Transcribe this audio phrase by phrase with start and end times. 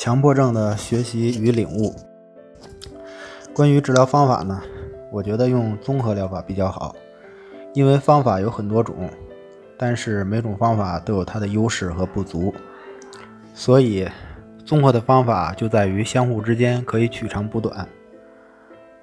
[0.00, 1.94] 强迫症的学习与领悟。
[3.52, 4.58] 关于治疗方法呢，
[5.12, 6.96] 我觉得用综合疗法比较好，
[7.74, 9.10] 因为方法有很多种，
[9.76, 12.54] 但是每种方法都有它的优势和不足，
[13.52, 14.08] 所以
[14.64, 17.86] 综合的方法就在于相互之间可以取长补短。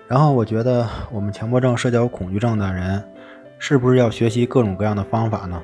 [0.07, 3.03] 然后我觉得我们强迫症、社交恐惧症的人，
[3.59, 5.61] 是不是要学习各种各样的方法呢？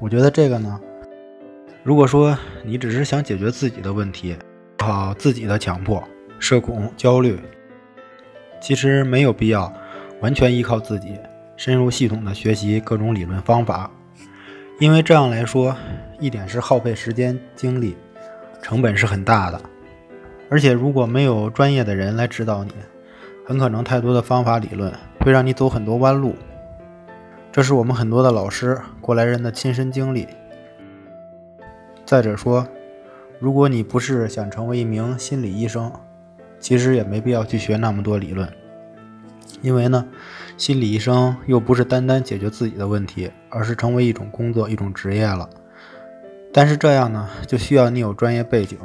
[0.00, 0.80] 我觉得这个呢，
[1.82, 2.34] 如果说
[2.64, 4.34] 你只是想解决自己的问题，
[4.84, 6.02] 好自己的强迫、
[6.38, 7.40] 社恐、焦虑，
[8.60, 9.72] 其实没有必要
[10.20, 11.18] 完全依靠自己，
[11.56, 13.90] 深入系统的学习各种理论方法，
[14.78, 15.74] 因为这样来说，
[16.20, 17.96] 一点是耗费时间精力，
[18.60, 19.60] 成本是很大的，
[20.50, 22.72] 而且如果没有专业的人来指导你。
[23.46, 26.34] 很可能太多的方法理论会让你走很多弯路，
[27.52, 30.26] 这是我们很多的老师过来人的亲身经历。
[32.06, 32.66] 再者说，
[33.44, 35.92] 如果你不是想成为一名心理医生，
[36.58, 38.50] 其实也没必要去学那么多理论，
[39.60, 40.02] 因为呢，
[40.56, 45.46] 心理医生又不是单单解决自己的问题，而是成为一种工作、一种职业了。
[46.54, 48.78] 但是这样呢，就需要你有专业背景，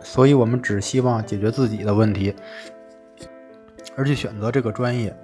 [0.00, 2.34] 所以我们只希望解决自己的问题。
[3.94, 5.14] 而去选择这个专业，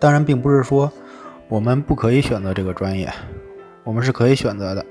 [0.00, 0.92] 当然并不是说
[1.46, 3.08] 我们不可以选择这个专业，
[3.84, 4.84] 我们是可以选择的，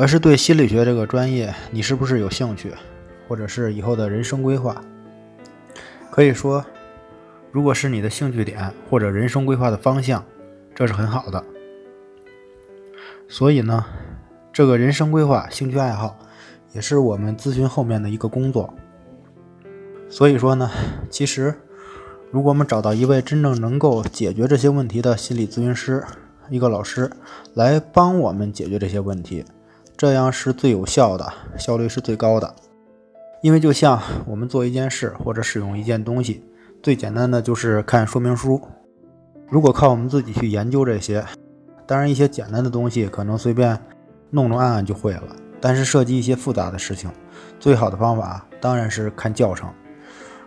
[0.00, 2.72] 而是对心理学这个专业，你是不是有兴趣，
[3.26, 4.80] 或者是以后的人生规划？
[6.08, 6.64] 可以说，
[7.50, 10.24] 如果是你的兴趣点或者人生规划的方向，
[10.72, 11.44] 这是很好的。
[13.28, 13.84] 所以呢，
[14.52, 16.16] 这个人生规划、兴趣爱好，
[16.72, 18.72] 也是我们咨询后面的一个工作。
[20.08, 20.70] 所以说呢，
[21.10, 21.52] 其实。
[22.30, 26.04] 如果我们找到一位真正能够解决这些问题的心理咨询师，
[26.50, 27.10] 一个老师
[27.54, 29.46] 来帮我们解决这些问题，
[29.98, 32.54] 这样是最有效的，效率是最高的。
[33.42, 36.44] 因为就像我们做一件事或者使用一件东西，
[36.80, 38.62] 最简单的就是看说明书。
[39.50, 41.24] 如果靠我们自己去研究这些，
[41.84, 43.76] 当然一些简单的东西可能随便
[44.30, 47.10] 弄弄按按就会了，但是涉及一些复杂的事情，
[47.58, 49.68] 最好的方法当然是看教程。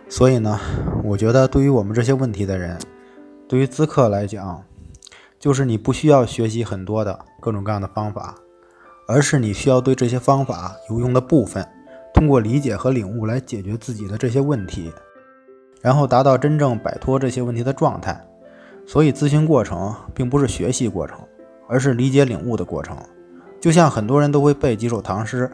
[0.08, 0.58] 所以呢，
[1.04, 2.78] 我觉得对于我们这些问题的人，
[3.46, 4.64] 对于咨客来讲，
[5.38, 8.34] 就是你不需要学习很多的各种各样的方法，
[9.06, 11.66] 而是你需要对这些方法有用的部分，
[12.14, 14.92] 通过理解和领悟来解决自己的这些问题，
[15.80, 18.20] 然后达到真正摆脱这些问题的状态。
[18.86, 21.16] 所以咨询过程并不是学习过程，
[21.68, 22.96] 而是理解领悟的过程。
[23.60, 25.50] 就像很多人都会背几首唐诗，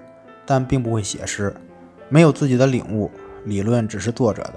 [0.47, 1.55] 但并不会写诗，
[2.09, 3.11] 没有自己的领悟。
[3.45, 4.55] 理论只是作者的。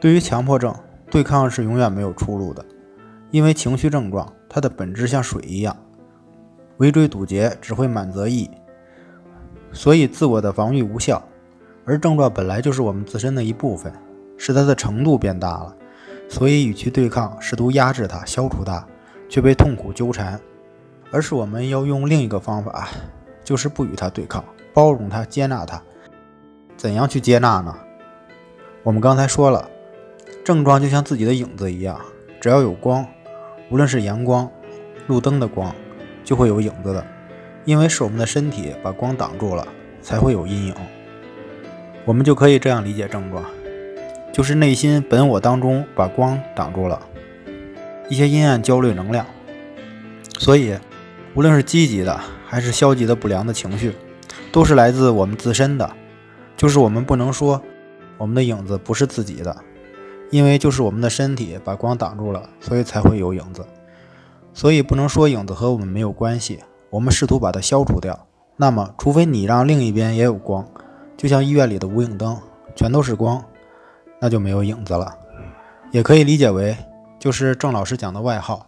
[0.00, 0.74] 对于强迫症，
[1.10, 2.64] 对抗是永远没有出路的，
[3.30, 5.76] 因为情绪症状它的本质像水一样，
[6.78, 8.50] 围追堵截只会满则溢，
[9.72, 11.22] 所以自我的防御无效。
[11.84, 13.92] 而症状本来就是我们自身的一部分，
[14.36, 15.74] 是它的程度变大了，
[16.28, 18.84] 所以与其对抗，试图压制它、消除它，
[19.28, 20.40] 却被痛苦纠缠，
[21.10, 22.88] 而是我们要用另一个方法，
[23.44, 24.44] 就是不与它对抗，
[24.74, 25.80] 包容它，接纳它。
[26.76, 27.74] 怎样去接纳呢？
[28.82, 29.70] 我们刚才说了，
[30.44, 32.00] 症状就像自己的影子一样，
[32.40, 33.06] 只要有光，
[33.70, 34.50] 无论是阳光、
[35.06, 35.72] 路灯的光，
[36.26, 37.06] 就会有影子的。
[37.64, 39.66] 因为是我们的身体把光挡住了，
[40.02, 40.74] 才会有阴影。
[42.04, 43.44] 我们就可以这样理解症状，
[44.32, 47.00] 就是内心本我当中把光挡住了，
[48.08, 49.26] 一些阴暗、焦虑能量。
[50.38, 50.76] 所以，
[51.34, 53.92] 无论是积极的还是消极的不良的情绪，
[54.52, 55.90] 都是来自我们自身的。
[56.56, 57.60] 就是我们不能说
[58.16, 59.56] 我们的影子不是自己的，
[60.30, 63.66] 因为就是我们的身体把光挡住了，所以才会有影子。
[64.56, 66.60] 所以不能说影子和我们没有关系。
[66.88, 70.66] 我们试图把它消除掉，那么除非你让另一边也有光，
[71.14, 72.40] 就像医院里的无影灯，
[72.74, 73.44] 全都是光，
[74.18, 75.14] 那就没有影子了。
[75.90, 76.74] 也可以理解为
[77.18, 78.66] 就是郑老师讲的外号，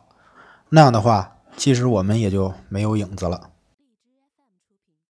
[0.68, 3.40] 那样的话，其实我们也就没有影子了。